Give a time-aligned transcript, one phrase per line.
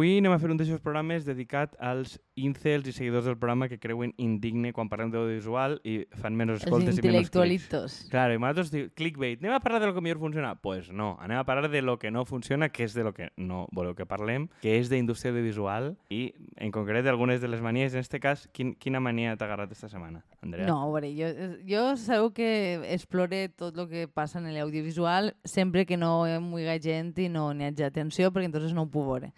[0.00, 3.76] Avui anem a fer un d'aquests programes dedicat als incels i seguidors del programa que
[3.76, 7.98] creuen indigne quan parlem d'audiovisual i fan menys Els escoltes i menys clics.
[8.08, 10.54] Claro, i nosaltres diu, clickbait, anem a parlar de lo que millor funciona?
[10.56, 13.28] Pues no, anem a parlar de lo que no funciona, que és de lo que
[13.36, 16.22] no voleu que parlem, que és d'indústria audiovisual i,
[16.56, 17.92] en concret, algunes de les manies.
[17.92, 20.64] En este cas, quin, quina mania t'ha agarrat esta setmana, Andrea?
[20.64, 21.28] No, a veure, jo,
[21.68, 26.80] jo sabeu que explore tot el que passa en l'audiovisual sempre que no hi muiga
[26.80, 29.34] gent i no n'hi hagi atenció, perquè entonces no ho puc veure.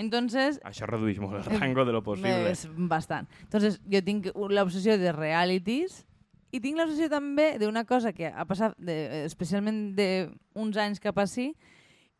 [0.00, 2.50] Entonces, Això redueix molt el rango de lo possible.
[2.50, 3.28] és bastant.
[3.42, 6.04] Entonces, jo tinc l'obsessió de realities
[6.52, 11.52] i tinc l'obsessió també d'una cosa que ha passat, de, especialment d'uns anys cap així,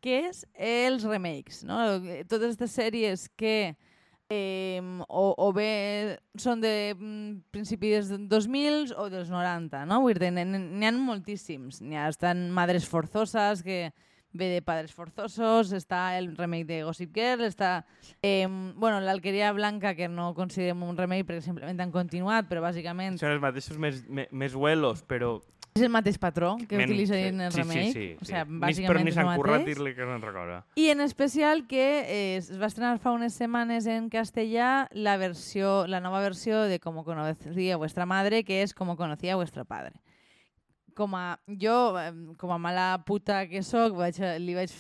[0.03, 1.63] que és els remakes.
[1.65, 1.79] No?
[2.29, 3.75] Totes aquestes sèries que
[4.33, 10.01] eh, o, o bé són de mm, principis dels 2000 o dels 90, no?
[10.05, 11.83] Vull dir, n'hi n'hi ha moltíssims.
[11.85, 13.93] N'hi ha estan Madres Forzosas, que
[14.33, 17.85] ve de Padres Forzosos, està el remake de Gossip Girl, està
[18.23, 23.19] eh, bueno, l'Alqueria Blanca, que no considerem un remake perquè simplement han continuat, però bàsicament
[23.21, 25.41] Són els mateixos més, més, més huelos, però...
[25.75, 27.85] és el mateix patró que men- utilitzen en el sí, remake.
[27.87, 28.33] Sí, sí, o sí.
[28.33, 30.59] sigui, Ni- bàsicament però ni és el s'han currat dir-li que no en recorda.
[30.77, 35.87] I en especial que eh, es va estrenar fa unes setmanes en castellà la versió,
[35.89, 39.97] la nova versió de Como conocía vuestra madre, que és Como conocía vuestro padre.
[40.97, 41.75] Com a, jo,
[42.39, 44.73] com a mala puta que sóc, vaig, li vaig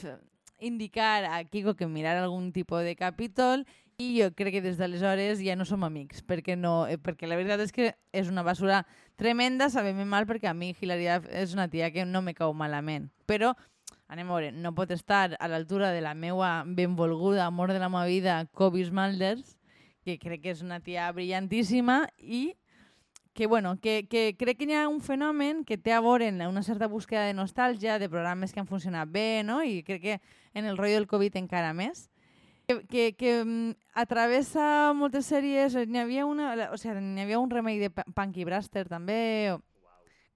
[0.62, 3.64] indicar a Kiko que mirara algun tipus de capítol
[3.98, 7.36] i jo crec que des d'aleshores ja no som amics, perquè, no, eh, perquè la
[7.38, 8.83] veritat és que és una basura
[9.20, 13.10] tremenda, sabem mal, perquè a mi Hilary és una tia que no me cau malament.
[13.27, 13.52] Però
[14.12, 17.88] anem a veure, no pot estar a l'altura de la meua benvolguda amor de la
[17.88, 19.56] meva vida, Kobe Smulders,
[20.05, 22.52] que crec que és una tia brillantíssima i
[23.33, 26.42] que, bueno, que, que crec que hi ha un fenomen que té a veure en
[26.44, 29.62] una certa búsqueda de nostàlgia, de programes que han funcionat bé, no?
[29.64, 30.20] i crec que
[30.55, 32.11] en el rotllo del Covid encara més,
[32.68, 33.74] que, que, que mm,
[34.05, 38.84] atravessa moltes sèries, n'hi havia, una, o sigui, n'hi havia un remake de Punky Braster
[38.90, 39.62] també, o,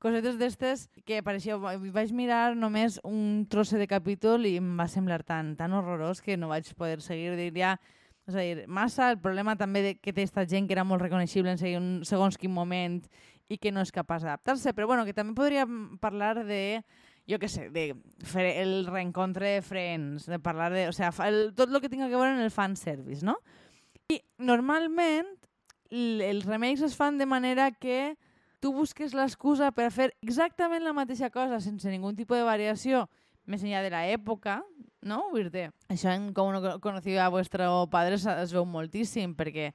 [0.02, 5.22] cosetes d'estes que apareixia, vaig mirar només un trosse de capítol i em va semblar
[5.24, 7.76] tan, tan horrorós que no vaig poder seguir, diria,
[8.26, 11.04] és a dir, massa el problema també de que té esta gent que era molt
[11.04, 12.98] reconeixible en segons, segons quin moment
[13.48, 16.82] i que no és capaç d'adaptar-se, però bueno, que també podríem parlar de
[17.26, 17.90] jo què sé, de
[18.26, 20.86] fer el reencontre de Friends, de parlar de...
[20.88, 23.36] O sea, el, tot el que tinga que veure en el fanservice, no?
[24.10, 25.26] I normalment
[25.90, 28.16] els remakes es fan de manera que
[28.62, 33.06] tu busques l'excusa per fer exactament la mateixa cosa sense ningú tipus de variació
[33.46, 34.60] més enllà de l'època,
[35.02, 35.22] no?
[35.32, 39.72] Vull dir això en Com no conocido a vuestro padre es, veu moltíssim perquè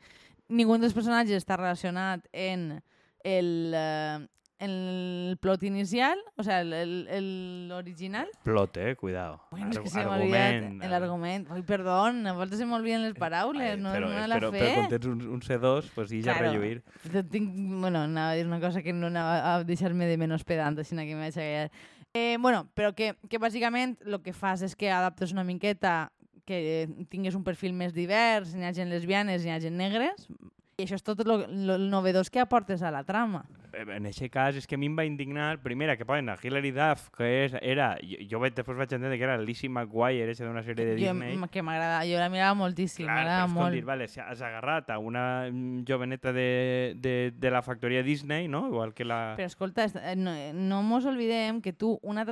[0.52, 2.82] ningú dels personatges està relacionat en
[3.24, 4.28] el, eh,
[4.62, 8.28] en el plot inicial, o sea, el- el- el- l'original.
[8.44, 8.96] Plot, eh?
[8.96, 9.40] Cuidado.
[9.50, 11.48] Bueno, és Argu- que se m'ha oblidat argument, l'argument.
[11.50, 14.60] Ai, perdó, a voltes se m'olviden les paraules, no, però, no la però, fe.
[14.60, 16.52] però quan tens un, un C2, pues i ja Claro.
[16.52, 16.84] relluir.
[17.32, 17.50] Tinc,
[17.82, 20.94] bueno, anava a dir una cosa que no anava a deixar-me de menys pedant, així
[21.08, 21.72] que a callar.
[22.14, 26.12] Eh, bueno, però que, que bàsicament el que fas és que adaptes una miqueta
[26.46, 30.28] que tingués un perfil més divers, n'hi ha gent lesbianes, n'hi ha gent negres,
[30.76, 33.46] i això és tot el novedós que aportes a la trama.
[33.74, 36.36] Eh, En aquest cas, és que a mi em va indignar, primera, que posen a
[36.42, 40.28] Hilary Duff, que és, era, jo, jo vaig, després vaig entendre que era Lizzie McGuire,
[40.34, 41.36] eixa d'una sèrie de Jo, Disney.
[41.38, 43.74] m- que m'agrada, jo la mirava moltíssim, m'agrada molt.
[43.74, 48.68] dir, vale, has agarrat a una mm, joveneta de, de, de la factoria Disney, no?
[48.68, 49.36] Igual que la...
[49.38, 52.26] Però escolta, eh, no, no mos oblidem que tu, una,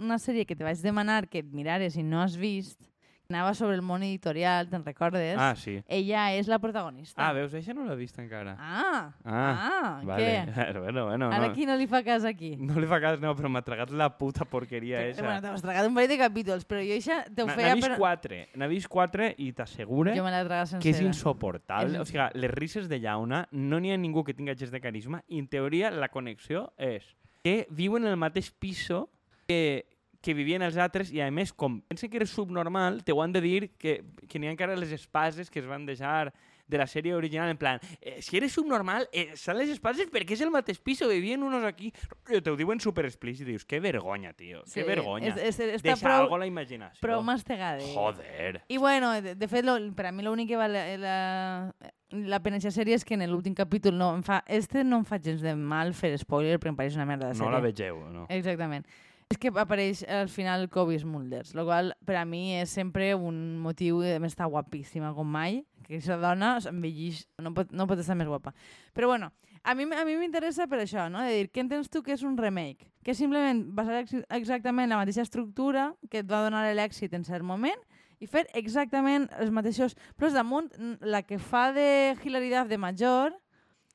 [0.00, 2.80] una sèrie que te vaig demanar que et mirares i no has vist,
[3.28, 5.36] anava sobre el món editorial, te'n recordes?
[5.38, 5.80] Ah, sí.
[5.88, 7.20] Ella és la protagonista.
[7.26, 8.56] Ah, veus, això no l'he vist encara.
[8.58, 10.22] Ah, Ah, ah, vale.
[10.46, 10.72] què?
[10.84, 11.54] bueno, bueno, Ara no.
[11.54, 12.54] qui no li fa cas aquí?
[12.56, 15.22] No li fa cas, no, però m'ha tragat la puta porqueria Que-.
[15.22, 17.88] Bueno, t'has tragat un parell de capítols, però jo això te ho feia n'ha vist
[17.88, 17.98] per...
[17.98, 21.94] quatre, n'ha vist quatre i traga que és insoportable.
[21.94, 24.80] És- O sigui, les risses de llauna, no n'hi ha ningú que tinga gest de
[24.80, 27.04] carisma i en teoria la connexió és
[27.42, 29.08] que viuen en el mateix piso
[29.46, 29.86] que,
[30.26, 33.30] que vivien els altres i a més com pensen que eres subnormal te ho han
[33.36, 36.32] de dir que, que n'hi ha encara les espases que es van deixar
[36.66, 40.34] de la sèrie original en plan, eh, si eres subnormal eh, són les espases perquè
[40.34, 41.92] és el mateix piso vivien unos aquí,
[42.26, 45.76] Eh, te ho diuen super explícit dius, que vergonya, tio, Sí, que vergonya és- és-
[45.78, 47.78] està deixa prou- algo a la imaginació Prou mastegada.
[47.94, 51.72] joder I bueno, de, de fet, lo, per a mi l'únic que val la, la,
[52.10, 54.42] la pena aquesta sèrie és que en l'últim capítol no em fa...
[54.48, 57.34] Este no em fa gens de mal fer spoiler perquè em pareix una merda de
[57.38, 57.46] sèrie.
[57.46, 58.26] no la vegeu, no?
[58.28, 58.84] Exactament.
[59.26, 63.58] És que apareix al final Kobe Smulders, el qual per a mi és sempre un
[63.58, 68.14] motiu, més està guapíssima com mai, que aquesta dona s'envellix, no, pot, no pot estar
[68.14, 68.52] més guapa.
[68.94, 69.32] Però bueno,
[69.66, 71.24] a mi a mi m'interessa per això, no?
[71.26, 72.86] De dir, què entens tu que és un remake?
[73.02, 77.26] Que és simplement basar ex exactament la mateixa estructura que et va donar l'èxit en
[77.26, 77.82] cert moment
[78.22, 79.98] i fer exactament els mateixos...
[80.14, 83.34] Però damunt, n- la que fa de Hilary Duff de major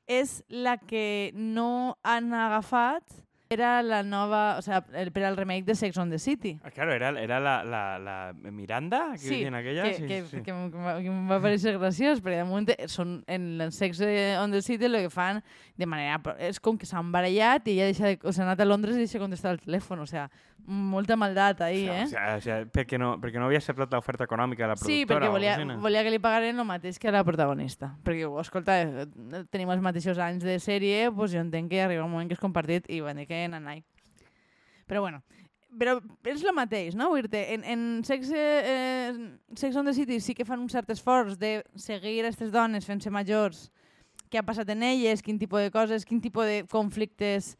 [0.06, 5.64] és la que no han agafat era la nova, o sea, el, per al remake
[5.64, 6.58] de Sex on the City.
[6.62, 9.82] Ah, claro, era, era la, la, la Miranda, que Sí, en aquella.
[9.84, 10.42] que, sí, que, sí.
[10.42, 10.98] que, em va-
[11.34, 14.00] va parecer graciós, perquè damunt eh, són, en el Sex
[14.42, 15.42] on the City el que fan
[15.76, 16.20] de manera...
[16.38, 19.04] És com que s'han barallat i ella deixa de, o s'ha anat a Londres i
[19.04, 20.28] deixa de contestar el telèfon, o sea,
[20.66, 22.06] molta maldat ahí, O eh?
[22.06, 24.98] sea, o sea, perquè, no, perquè no havia acceptat l'oferta econòmica de la productora.
[24.98, 27.96] Sí, perquè o volia, volia que li pagaren el mateix que a la protagonista.
[28.06, 32.12] Perquè, escolta, eh, tenim els mateixos anys de sèrie, doncs jo entenc que arriba un
[32.14, 33.82] moment que és compartit i van dir que nanai.
[34.86, 35.22] Però bueno,
[35.78, 35.96] però
[36.28, 37.08] és el mateix, no?
[37.12, 39.12] Vull dir en, en Sex, eh,
[39.56, 43.10] Sex on the City sí que fan un cert esforç de seguir aquestes dones fent-se
[43.10, 43.70] majors,
[44.32, 47.56] què ha passat en elles, quin tipus de coses, quin tipus de conflictes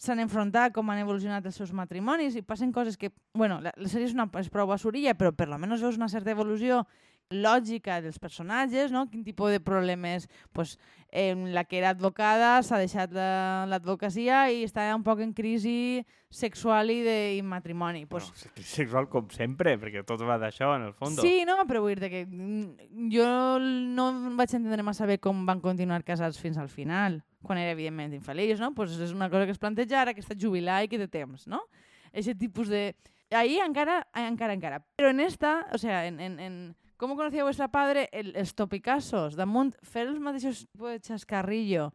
[0.00, 3.12] s'han enfrontat, com han evolucionat els seus matrimonis, i passen coses que...
[3.36, 6.32] Bueno, la, la sèrie és, una, és prou basurilla, però per almenys veus una certa
[6.32, 6.86] evolució
[7.30, 9.04] lògica dels personatges, no?
[9.10, 10.24] Quin tipus de problemes...
[10.56, 10.78] Pues,
[11.12, 16.00] eh, la que era advocada s'ha deixat la- l'advocacia i està un poc en crisi
[16.30, 18.04] sexual i de i matrimoni.
[18.10, 21.20] Pues, és sexual com sempre, perquè tot va d'això, en el fons.
[21.22, 23.28] Sí, no, però vull dir que mm, jo
[23.60, 28.14] no vaig entendre massa bé com van continuar casats fins al final, quan era evidentment
[28.16, 28.72] infeliç, no?
[28.74, 31.46] Pues és una cosa que es planteja ara que està jubilat i que té temps,
[31.48, 31.64] no?
[32.12, 32.90] Ese tipus de...
[33.30, 34.80] Ahí encara, encara, encara.
[34.98, 36.54] Però en esta, o sea, en, en, en
[37.00, 38.10] ¿Cómo conocía vuestra padre?
[38.12, 41.86] El, els topicassos, damunt, fer els mateixos tipus de xascarrillo,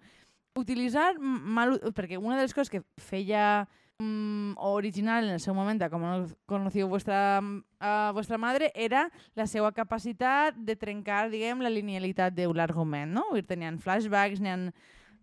[0.58, 1.76] utilitzar mal...
[1.94, 3.68] Perquè una de les coses que feia
[4.00, 6.08] mm, original en el seu moment com
[6.50, 7.38] conoció vuestra,
[7.78, 9.04] a vuestra madre era
[9.38, 13.28] la seva capacitat de trencar, diguem, la linealitat de l'argument, no?
[13.30, 14.56] Vull dir, tenien flashbacks, n'hi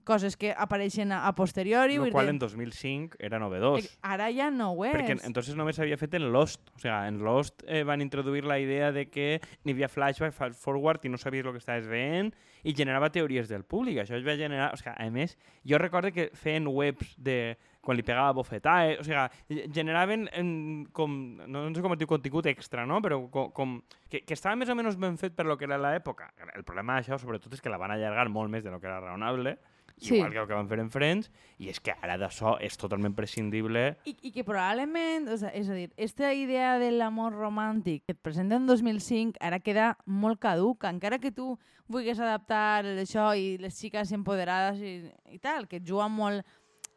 [0.04, 1.98] coses que apareixen a, a posteriori.
[1.98, 3.88] Lo qual dir, en 2005 era novedós.
[4.02, 4.94] Ara ja no ho és.
[4.94, 6.72] Perquè entonces només s'havia fet en Lost.
[6.76, 10.60] O sea, en Lost eh, van introduir la idea de que n'hi havia flashback, fast
[10.60, 12.32] forward i no sabies el que estaves veient
[12.62, 14.02] i generava teories del públic.
[14.02, 14.72] Això es va generar...
[14.72, 19.04] O sea, a més, jo recordo que feien webs de quan li pegava bofetades, o
[19.04, 20.50] sigui, generaven en,
[20.94, 23.00] com, no, no sé com es diu, contingut extra, no?
[23.02, 23.74] Però com, com
[24.06, 26.30] que, que estava més o menys ben fet per lo que era l'època.
[26.54, 29.00] El problema d'això, sobretot, és que la van allargar molt més de lo que era
[29.02, 29.56] raonable,
[29.98, 30.16] Sí.
[30.16, 33.14] igual que el que van fer en Friends, i és que ara d'això és totalment
[33.14, 38.04] prescindible I, I que probablement, o sea, és a dir, aquesta idea de l'amor romàntic
[38.06, 43.30] que et presenta en 2005 ara queda molt caduca, encara que tu vulguis adaptar això
[43.36, 44.96] i les xiques empoderades i,
[45.30, 46.46] i tal, que juguen molt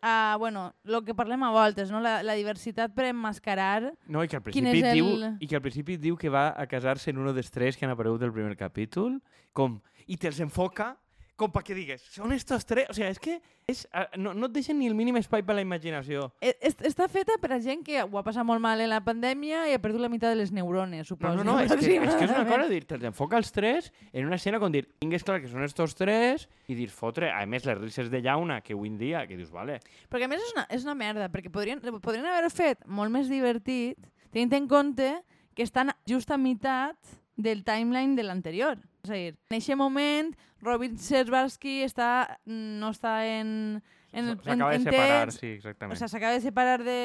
[0.02, 2.00] a, bueno, el que parlem a voltes, no?
[2.00, 5.56] la, la diversitat per emmascarar No, i que al principi, és diu, el- i que
[5.58, 8.32] al principi diu que va a casar-se en uno dels tres que han aparegut del
[8.34, 9.20] primer capítol,
[9.52, 10.92] com, i te'ls enfoca
[11.36, 12.88] com perquè digues, són estos tres...
[12.90, 13.34] O sigui, és que
[13.68, 13.82] és,
[14.22, 16.30] no, no et deixen ni el mínim espai per a la imaginació.
[16.40, 19.02] E- est- està feta per a gent que ho ha passat molt mal en la
[19.04, 21.36] pandèmia i ha perdut la meitat de les neurones, No, suposo.
[21.42, 24.26] no, no, és que, és que és una cosa dir, te'ls enfoca els tres en
[24.30, 27.66] una escena com dir, tingues clar que són estos tres i dir, fotre, a més,
[27.68, 29.80] les risses de llauna que avui en dia, que dius, vale,
[30.10, 33.28] Perquè a més és una, és una merda, perquè podrien, podrien haver fet molt més
[33.28, 34.00] divertit
[34.32, 35.12] tenint en compte
[35.56, 36.96] que estan just a meitat
[37.36, 38.80] del timeline de l'anterior.
[39.04, 40.32] És a dir, en aquest moment,
[40.64, 43.82] Robin Scherbatsky està, no està en,
[44.12, 47.00] en, s'acaba de separar, temps, sí, o exactament, sigui, s'acaba de separar de,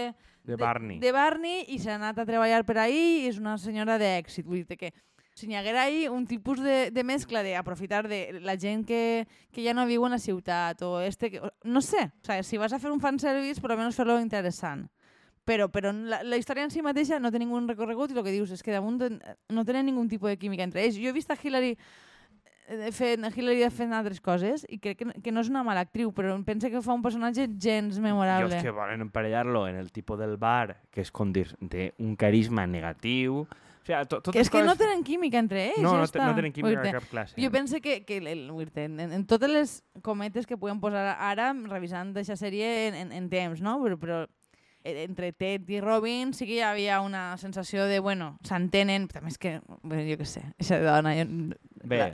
[0.45, 0.99] de Barney.
[1.03, 4.47] de Barney i s'ha anat a treballar per ahí i és una senyora d'èxit.
[4.47, 4.93] Vull dir que
[5.35, 9.63] si n'hi haguera ahí un tipus de, de mescla d'aprofitar de la gent que, que
[9.65, 11.31] ja no viu en la ciutat o este...
[11.31, 14.19] Que, o- no sé, o sigui, si vas a fer un fanservice, per almenys fer-lo
[14.21, 14.87] interessant.
[15.51, 18.35] Però, però la, la història en si mateixa no té ningú recorregut i el que
[18.37, 20.99] dius és que damunt no tenen ningun tipus de química entre ells.
[21.01, 21.73] Jo he vist a Hillary
[22.71, 26.13] eh, fent, Hillary fent altres coses i crec que, que no és una mala actriu,
[26.15, 28.61] però pensa que fa un personatge gens memorable.
[28.61, 32.15] els que volen emparellar-lo en el tipus del bar, que és com dir, té un
[32.17, 33.43] carisma negatiu...
[33.81, 34.67] O sigui, to, Que és que coses...
[34.69, 36.27] no tenen química entre ells, no, ja no, està.
[36.29, 37.35] no tenen química dir, cap classe.
[37.41, 39.71] Jo penso que, que el, en, en, totes les
[40.05, 43.79] cometes que podem posar ara, revisant aquesta sèrie en, en, en temps, no?
[43.81, 44.19] Però, però
[44.85, 49.39] entre Ted i Robin sí que hi havia una sensació de, bueno, s'entenen, també és
[49.41, 51.27] que, bueno, jo què sé, aquesta dona, jo,
[51.81, 52.13] Bé,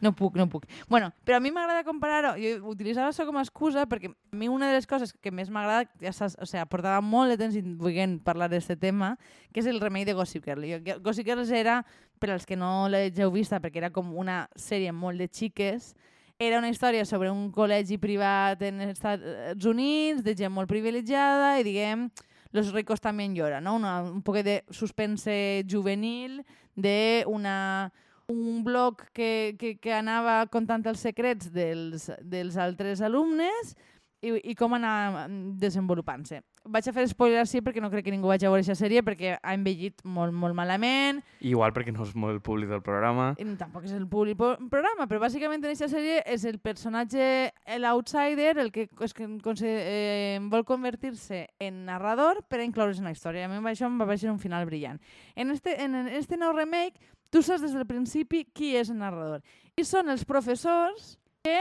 [0.00, 0.64] no puc, no puc.
[0.88, 4.48] Bueno, però a mi m'agrada comparar-ho, jo utilitzava això com a excusa perquè a mi
[4.48, 7.58] una de les coses que més m'agrada, ja saps, o sigui, portava molt de temps
[7.80, 9.16] volent parlar d'aquest tema,
[9.52, 10.64] que és el remei de Gossip Girl.
[10.64, 11.82] Jo, Gossip Girl era,
[12.18, 15.92] per als que no l'heu vista, perquè era com una sèrie molt de xiques,
[16.38, 21.56] era una història sobre un col·legi privat en els Estats Units, de gent molt privilegiada,
[21.60, 22.08] i diguem,
[22.52, 23.76] los ricos también lloran, no?
[23.76, 26.42] Una, un poc de suspense juvenil,
[26.76, 27.92] de una
[28.32, 33.74] un blog que, que, que anava contant els secrets dels, dels altres alumnes
[34.22, 36.40] i, i com anar mm, desenvolupant-se.
[36.70, 39.02] Vaig a fer spoilers sí perquè no crec que ningú vagi a veure aquesta sèrie
[39.02, 43.32] perquè ha envellit molt, molt malament Igual perquè no és molt el públic del programa.
[43.42, 47.50] i tampoc és el públic po- programa, però bàsicament en aquesta sèrie és el personatge,
[47.82, 53.46] l'outsider, el que, es que eh, vol convertir-se en narrador per incloure's en la història.
[53.46, 55.00] A mi això em va parecer un final brillant.
[55.34, 57.00] En este, en, en este nou remake,
[57.30, 59.42] tu saps des del principi qui és el narrador.
[59.74, 61.58] I són els professors que,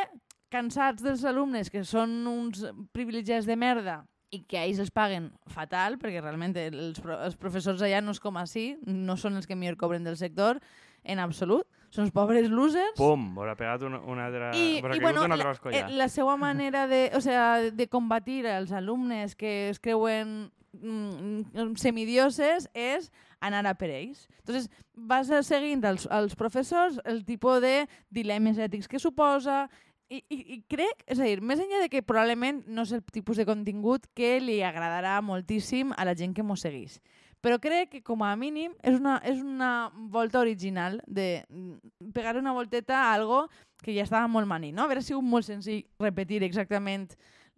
[0.51, 5.27] cansats dels alumnes, que són uns privilegiats de merda, i que a ells els paguen
[5.51, 9.57] fatal, perquè realment els, els professors allà no és com així, no són els que
[9.59, 10.61] millor cobren del sector,
[11.03, 11.67] en absolut.
[11.91, 12.95] Són els pobres losers.
[12.95, 13.33] Pum!
[13.35, 14.53] Haurà pegat una, una altra...
[14.55, 18.45] I, i bueno, una altra la, eh, la seva manera de, o sea, de combatir
[18.47, 23.11] els alumnes que es creuen mm, semidioses és
[23.43, 24.29] anar a per ells.
[24.39, 27.75] Entonces, vas seguint els, els professors el tipus de
[28.07, 29.65] dilemes ètics que suposa,
[30.11, 33.03] i, i, i crec, és a dir, més enllà de que probablement no és el
[33.15, 36.99] tipus de contingut que li agradarà moltíssim a la gent que mos seguís.
[37.41, 42.35] Però crec que, com a mínim, és una, és una volta original de mm, pegar
[42.37, 43.47] una volteta a algo
[43.81, 44.85] que ja estava molt mani, no?
[44.85, 47.07] Hauria sigut molt senzill repetir exactament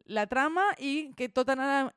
[0.05, 1.89] la trama i que tot anara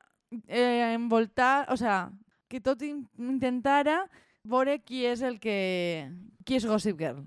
[0.47, 2.09] eh, envoltar, o sea,
[2.49, 4.07] que tot in intentara
[4.43, 6.09] veure qui és el que...
[6.43, 7.23] qui és Gossip Girl.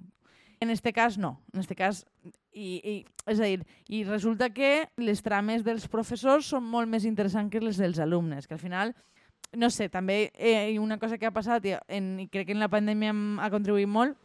[0.60, 1.38] En este cas, no.
[1.54, 2.04] En este cas,
[2.52, 2.94] i, i,
[3.30, 7.62] és a dir, i resulta que les trames dels professors són molt més interessants que
[7.62, 8.94] les dels alumnes, que al final,
[9.56, 12.62] no sé, també eh, una cosa que ha passat, i, en, i crec que en
[12.62, 14.18] la pandèmia ha contribuït molt,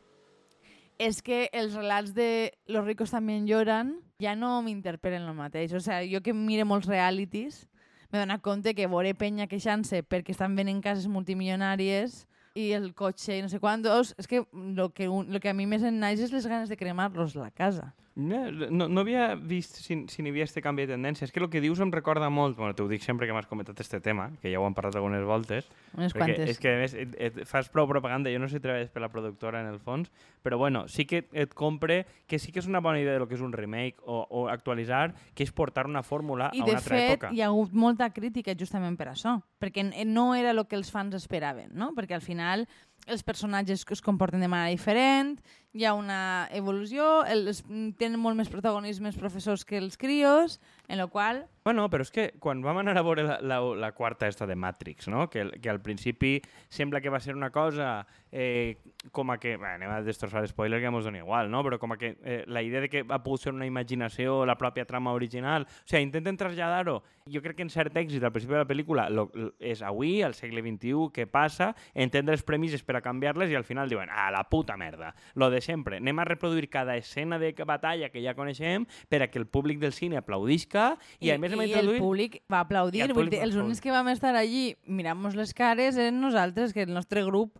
[0.97, 5.73] és que els relats de Los ricos también lloran ja no m'interpel·len el mateix.
[5.75, 7.65] O sea, jo que mire molts realities
[8.11, 12.23] m'he donat compte que veure penya queixant-se perquè estan venent cases multimilionàries
[12.55, 15.55] i el cotxe i no sé quantos, és que lo que, un, lo que a
[15.57, 17.91] mi més em naix és les ganes de cremar-los la casa.
[18.15, 21.25] No, no, no havia vist si, si n'hi havia este canvi de tendència.
[21.27, 23.81] És que el que dius em recorda molt, bueno, t'ho dic sempre que m'has comentat
[23.83, 25.67] este tema, que ja ho hem parlat algunes voltes,
[25.97, 26.47] Unes quantes.
[26.53, 29.03] és que a més et, et fas prou propaganda, jo no sé si treballes per
[29.03, 30.07] la productora en el fons,
[30.41, 33.35] però bueno, sí que et compre que sí que és una bona idea del que
[33.35, 36.79] és un remake o, o actualitzar, que és portar una fórmula I a de una
[36.79, 37.33] altra fet època.
[37.35, 40.87] hi ha hagut molta crítica justament per això, perquè n- no era el que els
[40.89, 41.91] fans esperaven, no?
[41.91, 42.63] perquè al final
[43.05, 45.35] els personatges es comporten de manera diferent,
[45.75, 47.63] hi ha una evolució, els,
[47.99, 52.27] tenen molt més protagonismes professors que els crios, en la qual Bueno, però és que
[52.37, 55.23] quan vam anar a veure la, la, la quarta esta de Matrix, no?
[55.33, 56.35] que, que al principi
[56.69, 58.77] sembla que va ser una cosa eh,
[59.11, 59.55] com a que...
[59.57, 61.63] Bé, anem a destrossar spoiler que mos dona igual, no?
[61.65, 64.59] però com a que eh, la idea de que va pogut ser una imaginació, la
[64.61, 65.65] pròpia trama original...
[65.65, 66.99] O sigui, intenten traslladar-ho.
[67.33, 70.19] Jo crec que en cert èxit al principi de la pel·lícula lo, lo, és avui,
[70.21, 74.13] al segle XXI, què passa, entendre les premisses per a canviar-les i al final diuen,
[74.13, 75.97] ah, la puta merda, lo de sempre.
[75.97, 79.81] Anem a reproduir cada escena de batalla que ja coneixem per a que el públic
[79.81, 80.74] del cine aplaudisca
[81.19, 82.01] i, a més hem i el introduït...
[82.03, 83.01] públic va aplaudir.
[83.01, 86.19] I el públic dir, va els únics que vam estar allí mirant-nos les cares eren
[86.21, 87.59] nosaltres, que el nostre grup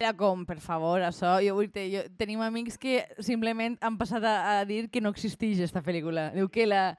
[0.00, 1.36] era com, per favor, això...
[1.44, 5.12] Jo, vull dir, jo, tenim amics que simplement han passat a, a dir que no
[5.12, 6.30] existeix aquesta pel·lícula.
[6.32, 6.94] Diu que la,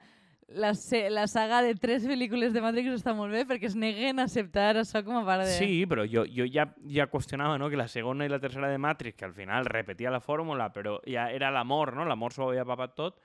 [0.54, 0.72] la,
[1.10, 4.76] la saga de tres pel·lícules de Matrix està molt bé perquè es neguen a acceptar
[4.80, 5.56] això com a part de...
[5.56, 7.70] Sí, però jo, jo ja, ja qüestionava no?
[7.72, 10.98] que la segona i la tercera de Matrix, que al final repetia la fórmula, però
[11.08, 12.06] ja era l'amor, no?
[12.08, 13.20] l'amor s'ho havia papat tot,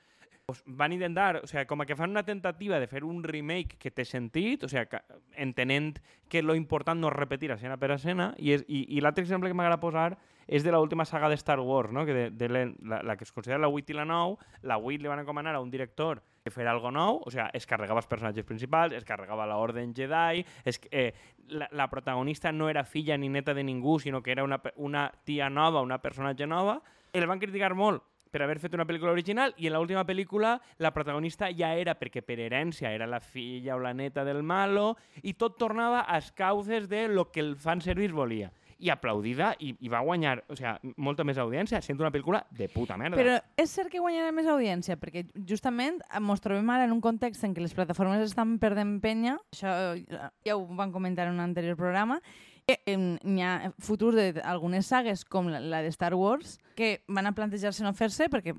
[0.47, 3.89] pues van intentar, o sigui, com que fan una tentativa de fer un remake que
[3.91, 5.01] té sentit, o sigui, que,
[5.43, 5.97] entenent
[6.31, 9.51] que lo important no és repetir escena per escena, i, és, i, i l'altre exemple
[9.51, 10.13] que m'agrada posar
[10.47, 12.05] és de l'última saga de Star Wars, no?
[12.07, 14.79] que de, de la, la, la que es considera la 8 i la 9, la
[14.79, 17.99] 8 li van encomanar a un director que fer algo nou, o sigui, es carregava
[17.99, 21.09] els personatges principals, es carregava l'Orden Jedi, es, eh,
[21.51, 25.09] la, la protagonista no era filla ni neta de ningú, sinó que era una, una
[25.25, 26.79] tia nova, una personatge nova,
[27.11, 30.91] el van criticar molt per haver fet una pel·lícula original i en l'última pel·lícula la
[30.95, 35.33] protagonista ja era, perquè per herència era la filla o la neta del malo, i
[35.33, 38.51] tot tornava als cauces de lo que el fanservice volia.
[38.77, 42.67] I aplaudida, i, i va guanyar o sigui, molta més audiència, sent una pel·lícula de
[42.69, 43.17] puta merda.
[43.17, 47.47] Però és cert que guanyarà més audiència, perquè justament ens trobem ara en un context
[47.47, 51.47] en què les plataformes estan perdent penya, això eh, ja ho van comentar en un
[51.47, 52.21] anterior programa,
[52.67, 57.85] n'hi ha futur d'algunes sagues, com la, la de Star Wars, que van a plantejar-se
[57.85, 58.51] no fer-se perquè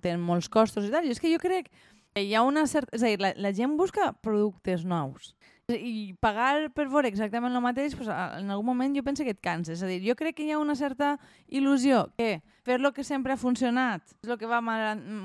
[0.00, 1.04] tenen molts costos i tal.
[1.04, 1.68] I és que jo crec
[2.14, 2.96] que hi ha una certa...
[2.96, 5.34] És a dir, la, la gent busca productes nous.
[5.70, 9.40] I pagar per veure exactament el mateix, pues, en algun moment jo penso que et
[9.42, 9.78] canses.
[9.78, 11.16] És a dir, jo crec que hi ha una certa
[11.48, 14.60] il·lusió que fer lo que sempre ha funcionat és el que va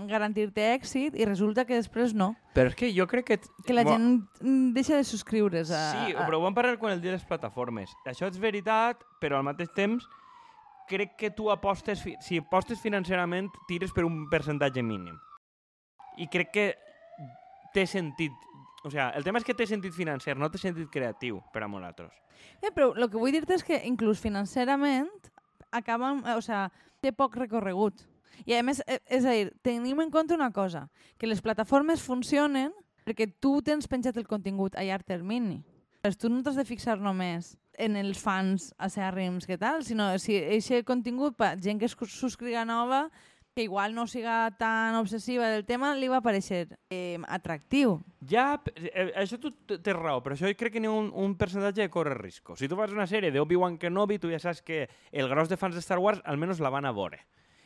[0.09, 2.33] garantir-te èxit i resulta que després no.
[2.55, 3.39] Però és que jo crec que...
[3.65, 4.07] Que la gent
[4.41, 5.81] mm, deixa de subscriure's a...
[5.91, 6.23] Sí, a...
[6.23, 7.91] però ho vam parlar quan el dia de les plataformes.
[8.07, 10.07] Això és veritat, però al mateix temps
[10.89, 15.17] crec que tu apostes, si apostes financerament, tires per un percentatge mínim.
[16.21, 16.67] I crec que
[17.75, 18.31] té sentit
[18.85, 21.67] O sea, el tema és que té sentit financer, no té sentit creatiu per a
[21.67, 22.13] nosaltres.
[22.61, 25.09] Eh, però el que vull dir-te és que inclús financerament
[25.73, 26.67] acaben, o sea,
[27.01, 28.03] té poc recorregut.
[28.45, 30.85] I a més, eh, és a dir, tenim en compte una cosa,
[31.17, 32.69] que les plataformes funcionen
[33.05, 35.63] perquè tu tens penjat el contingut a llarg termini.
[36.05, 40.37] Pues tu no t'has de fixar només en els fans acèrrims que tal, sinó si
[40.37, 43.07] aquest contingut per gent que es subscriga nova
[43.55, 48.01] que igual no siga tan obsessiva del tema, li va parecer eh, atractiu.
[48.27, 51.37] Ja, eh, això tu t- tens raó, però això crec que n'hi ha un, un
[51.39, 52.57] percentatge que corre risco.
[52.59, 55.55] Si tu fas una sèrie de Obi-Wan Kenobi, tu ja saps que el gros de
[55.55, 57.21] fans de Star Wars almenys la van a veure.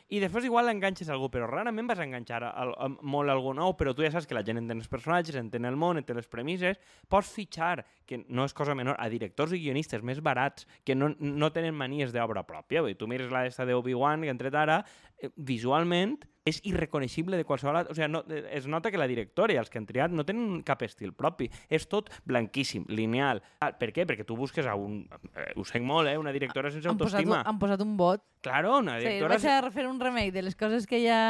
[0.10, 3.94] I després igual enganxes algú, però rarament vas enganxar a, a, molt algú nou, però
[3.94, 6.80] tu ja saps que la gent entén els personatges, entén el món, entén les premisses,
[7.08, 11.12] pots fitxar, que no és cosa menor, a directors i guionistes més barats que no,
[11.20, 12.82] no tenen manies d'obra pròpia.
[12.82, 14.82] Vull dir, tu mires la d'esta d'Obi-Wan, que ha entret ara,
[15.22, 16.18] eh, visualment
[16.50, 17.86] és irreconeixible de qualsevol...
[17.90, 20.64] O sigui, no, es nota que la directora i els que han triat no tenen
[20.68, 21.50] cap estil propi.
[21.70, 23.42] És tot blanquíssim, lineal.
[23.64, 24.06] Ah, per què?
[24.10, 25.04] Perquè tu busques a un...
[25.36, 26.18] Eh, ho sé molt, eh?
[26.20, 27.44] Una directora sense Han posat, autoestima.
[27.48, 28.26] han posat un vot.
[28.42, 29.38] Claro, una Sí, directora...
[29.38, 31.22] vaig a fer un remake de les coses que ja...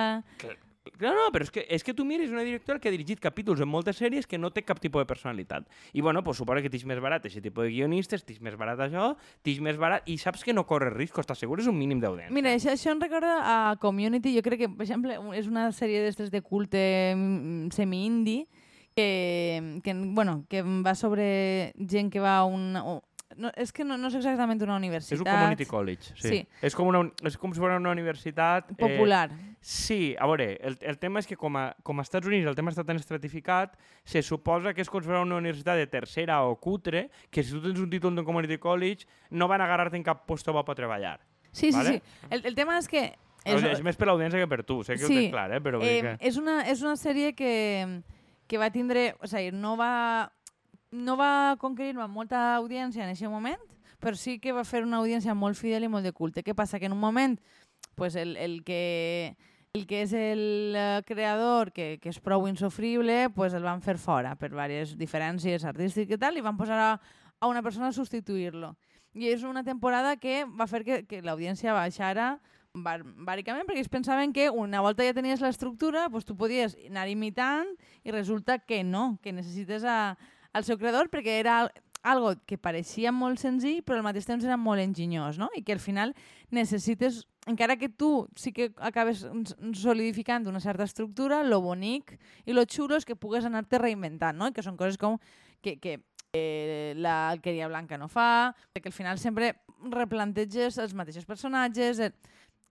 [1.00, 3.62] No, no, però és que, és que tu mires una directora que ha dirigit capítols
[3.64, 5.68] en moltes sèries que no té cap tipus de personalitat.
[5.94, 8.80] I bueno, pues suposa que tens més barat aquest tipus de guionistes, tens més barat
[8.88, 9.12] això,
[9.46, 10.08] tens més barat...
[10.10, 12.36] I saps que no corres riscos, t'assegures un mínim d'audiència.
[12.36, 14.34] Mira, això, això em recorda a Community.
[14.38, 16.82] Jo crec que, per exemple, és una sèrie d'estes de culte
[17.16, 18.48] mm, semi-indie
[18.96, 22.76] que, que, bueno, que va sobre gent que va a un...
[23.40, 25.16] No, és que no, no és exactament una universitat.
[25.16, 26.32] És un community college, sí.
[26.34, 26.40] Sí.
[26.68, 28.74] És, com una, és com si fos una universitat...
[28.80, 29.30] Popular.
[29.32, 32.50] Eh, sí, a veure, el, el tema és que com a, com a Estats Units
[32.52, 35.88] el tema està tan estratificat, se suposa que és com si fos una universitat de
[35.88, 39.70] tercera o cutre, que si tu tens un títol d'un community college no van a
[39.70, 41.20] agarrar-te en cap puesto per treballar.
[41.52, 41.98] Sí, sí, Vale?
[41.98, 42.28] sí.
[42.30, 43.08] El, el tema és que...
[43.48, 45.62] És, és més per l'audiència que per tu, sé que ho Sí, tens clar, eh?
[45.64, 46.18] però Eh, que...
[46.28, 48.02] és, una, és una sèrie que,
[48.52, 49.14] que va tindre...
[49.24, 50.28] O sigui, no va,
[50.92, 53.62] no va conquerir molta audiència en aquest moment,
[54.00, 56.44] però sí que va fer una audiència molt fidel i molt de culte.
[56.44, 56.80] Què passa?
[56.80, 57.38] Que en un moment
[57.96, 59.36] pues el, el que
[59.74, 64.00] el que és el eh, creador, que, que és prou insofrible, pues el van fer
[64.02, 66.94] fora per diverses diferències artístiques i tal, i van posar a,
[67.40, 68.74] a una persona a substituir-lo.
[69.14, 72.40] I és una temporada que va fer que, que l'audiència baixara
[72.74, 77.70] bàricament perquè ells pensaven que una volta ja tenies l'estructura, pues tu podies anar imitant
[78.04, 80.18] i resulta que no, que necessites a,
[80.54, 84.46] al seu creador perquè era al- algo que pareixia molt senzill però al mateix temps
[84.48, 85.50] era molt enginyós, no?
[85.56, 86.14] I que al final
[86.50, 89.26] necessites, encara que tu sí que acabes
[89.74, 94.48] solidificant una certa estructura, lo bonic i lo xulo és que pugues anar-te reinventant, no?
[94.48, 95.20] I que són coses com
[95.62, 96.00] que, que
[96.32, 99.58] eh, la alqueria blanca no fa, perquè al final sempre
[99.92, 102.14] replanteges els mateixos personatges, eh,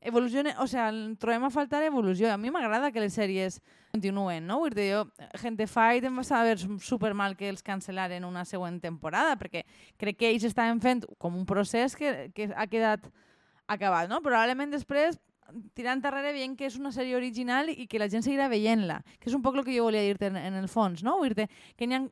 [0.00, 2.30] evoluciona, o sea, trobem a faltar evolució.
[2.30, 3.60] A mi m'agrada que les sèries
[3.92, 4.60] continuen, no?
[4.62, 5.04] Vull dir, jo,
[5.40, 9.64] Gente Fight em va saber super mal que els cancel·laren una següent temporada, perquè
[9.98, 13.08] crec que ells estaven fent com un procés que, que ha quedat
[13.66, 14.22] acabat, no?
[14.24, 15.18] Probablement després
[15.74, 19.30] tirant darrere veient que és una sèrie original i que la gent seguirà veient-la, que
[19.30, 21.16] és un poc el que jo volia dir-te en, en el fons, no?
[21.24, 22.02] Dir que n'hi ha,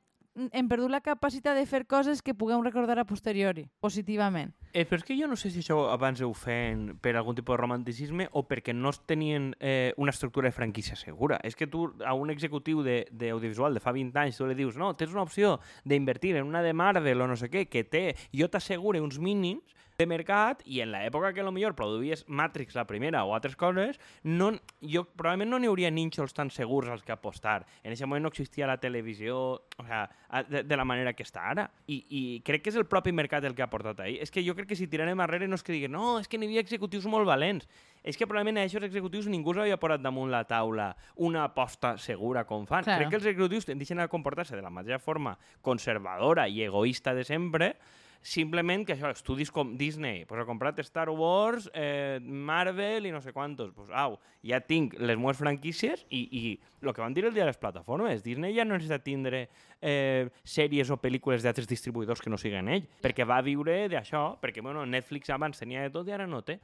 [0.53, 4.53] hem perdut la capacitat de fer coses que puguem recordar a posteriori, positivament.
[4.73, 7.57] Eh, però és que jo no sé si això abans ho feien per algun tipus
[7.57, 11.39] de romanticisme o perquè no tenien eh, una estructura de franquícia segura.
[11.43, 14.55] És que tu a un executiu de- d'audiovisual de, de fa 20 anys tu li
[14.59, 17.85] dius no, tens una opció d'invertir en una de Marvel o no sé què, que
[17.85, 22.85] té, jo t'assegure uns mínims de mercat i en l'època que millor produïes Matrix la
[22.85, 24.51] primera o altres coses, no,
[24.85, 27.65] jo probablement no n'hi hauria nínxols tan segurs als que apostar.
[27.83, 29.39] En aquest moment no existia la televisió
[29.79, 31.71] o sea, a- de, de la manera que està ara.
[31.89, 34.19] I, I crec que és el propi mercat el que ha portat ahí.
[34.21, 36.37] És que jo crec que si tirarem arrere no és que diguin no, és que
[36.37, 37.65] n'hi havia executius molt valents.
[38.05, 42.45] És que probablement a aquests executius ningú s'havia posat damunt la taula una aposta segura
[42.45, 42.85] com fan.
[42.85, 43.01] Claro.
[43.01, 47.25] Crec que els executius tendeixen a comportar-se de la mateixa forma conservadora i egoista de
[47.25, 47.77] sempre,
[48.23, 53.21] simplement que això, estudis com Disney, pues ha comprat Star Wars, eh, Marvel i no
[53.21, 53.73] sé quantos.
[53.77, 56.43] Pues, au, ja tinc les meves franquícies i, i
[56.83, 59.47] el que van dir el dia de les plataformes, Disney ja no necessita tindre
[59.81, 64.65] eh, sèries o pel·lícules d'altres distribuïdors que no siguen ell, perquè va viure d'això, perquè
[64.65, 66.61] bueno, Netflix abans tenia de tot i ara no té.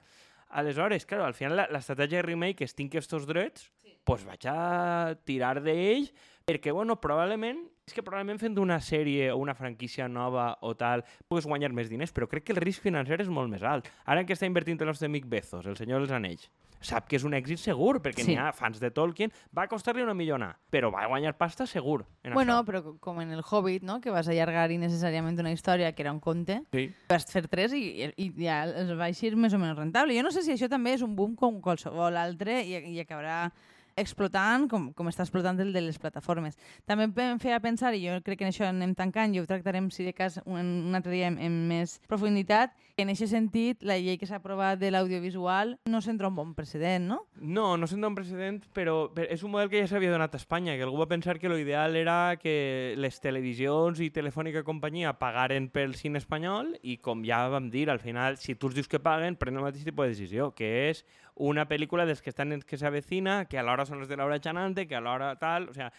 [0.53, 3.95] Aleshores, claro, al final l'estratègia de remake és tinc estos drets, sí.
[4.05, 6.11] pues vaig a tirar d'ells,
[6.45, 11.03] perquè, bueno, probablement, és que probablement fent una sèrie o una franquícia nova o tal,
[11.27, 13.89] pugues guanyar més diners, però crec que el risc financer és molt més alt.
[14.07, 16.45] Ara que està invertint el nostre amic Bezos, el senyor dels anells,
[16.83, 18.31] sap que és un èxit segur, perquè Sí.
[18.33, 22.05] n'hi ha fans de Tolkien, va costar-li una millona, però va guanyar pasta segur.
[22.23, 22.67] En Bueno, això.
[22.67, 24.01] però co- com en el Hobbit, no?
[24.01, 26.93] que vas allargar innecessàriament una història que era un conte, Sí.
[27.09, 30.15] vas fer tres i, i, i ja els va eixir més o menys rentable.
[30.17, 33.51] Jo no sé si això també és un boom com qualsevol altre i, i acabarà
[33.97, 36.57] explotant com, com està explotant el de les plataformes.
[36.87, 39.91] També em feia pensar, i jo crec que en això anem tancant, i ho tractarem,
[39.91, 43.83] si de cas, un, un altre dia en, en més profunditat, que en aquest sentit
[43.83, 47.23] la llei que s'ha aprovat de l'audiovisual no s'entra un bon precedent, no?
[47.41, 50.41] No, no sent un precedent, però però és un model que ja s'havia donat a
[50.41, 55.69] Espanya, que algú va pensar que l'ideal era que les televisions i Telefònica companyia pagaren
[55.73, 59.01] pel cine espanyol i com ja vam dir, al final, si tu els dius que
[59.01, 62.63] paguen, prenen el mateix tipus de decisió, que és una pel·lícula dels que estan en
[62.63, 65.69] que s'avecina, que alhora són els de Laura Chanante, que alhora tal...
[65.69, 65.93] O sea,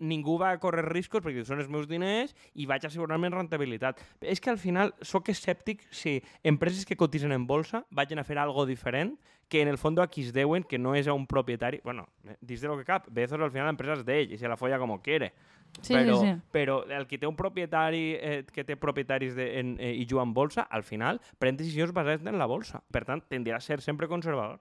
[0.00, 4.00] ningú va a córrer riscos perquè són els meus diners i vaig assegurar-me en rentabilitat.
[4.20, 8.38] És que al final sóc escèptic si empreses que cotitzen en bolsa vagin a fer
[8.38, 9.16] algo diferent
[9.50, 11.80] que en el fons a qui es deuen, que no és a un propietari...
[11.82, 12.06] Bueno,
[12.40, 14.78] dins de lo que cap, Bezos al final l'empresa és d'ell i se la folla
[14.78, 15.32] com quiere.
[15.82, 16.34] Sí, però, sí, sí.
[16.50, 20.22] però el que té un propietari eh, que té propietaris de, en, eh, i juga
[20.26, 22.82] en bolsa, al final pren decisions basades en la bolsa.
[22.90, 24.58] Per tant, tendrà a ser sempre conservador.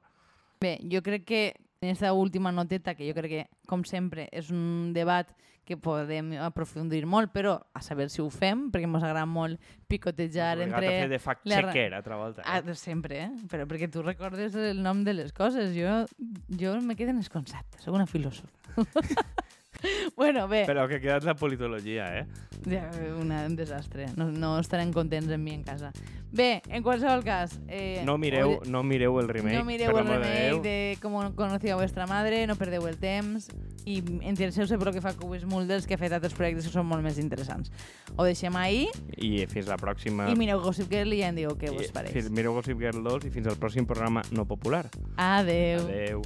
[0.60, 1.44] Bé, jo crec que
[1.82, 5.30] en aquesta última noteta, que jo crec que, com sempre, és un debat
[5.64, 10.58] que podem aprofundir molt, però a saber si ho fem, perquè ens agrada molt picotejar
[10.58, 10.90] Obligat entre...
[10.90, 12.42] a fer de fact-checker, altra volta.
[12.44, 12.76] Ah, Eh?
[12.76, 13.30] sempre, eh?
[13.48, 15.76] Però perquè tu recordes el nom de les coses.
[15.78, 16.08] Jo,
[16.50, 18.50] jo me quedo en els conceptes, soc una filòsofa.
[20.18, 22.26] bueno, bé, Però que ha quedat la politologia, eh?
[22.68, 24.08] ja, una, un desastre.
[24.18, 25.92] No, no estarem contents amb mi en casa.
[26.32, 27.56] Bé, en qualsevol cas...
[27.68, 30.62] Eh, No mireu, no mireu el remake, no mireu el de remake Déu.
[30.62, 33.48] de com conocía a vuestra madre, no perdeu el temps
[33.90, 37.02] i interesseu-se per que fa Cubis Mulders, que ha fet altres projectes que són molt
[37.02, 37.72] més interessants.
[38.18, 38.86] Ho deixem ahí
[39.18, 40.28] I fins la pròxima...
[40.30, 42.14] i mireu Gossip Girl i ja em diu què I- vos pareix.
[42.14, 44.86] fins- Mireu Gossip Girl 2 i fins al pròxim programa no popular.
[45.18, 45.88] Adeu.
[45.88, 46.22] Adeu.